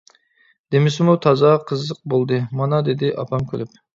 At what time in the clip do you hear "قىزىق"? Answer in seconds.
1.71-2.01